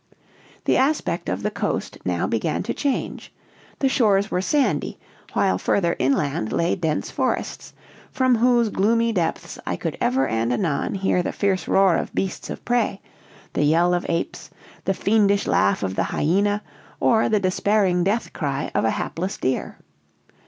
[0.65, 3.31] "The aspect of the coast now began to change:
[3.77, 4.97] the shores were sandy,
[5.33, 7.75] while further inland lay dense forests,
[8.11, 12.49] from whose gloomy depths I could ever and anon hear the fierce roar of beasts
[12.49, 12.99] of prey,
[13.53, 14.49] the yell of apes,
[14.85, 16.63] the fiendish laugh of the hyena,
[16.99, 19.77] or the despairing death cry of a hapless deer.